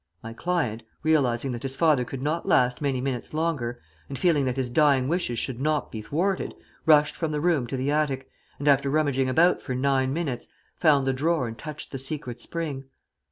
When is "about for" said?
9.29-9.75